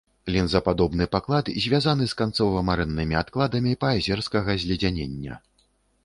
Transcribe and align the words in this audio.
Лінзападобны 0.35 1.05
паклад 1.15 1.49
звязаны 1.65 2.07
з 2.13 2.17
канцова-марэннымі 2.21 3.15
адкладамі 3.19 3.73
паазерскага 3.83 4.51
зледзянення. 4.63 5.37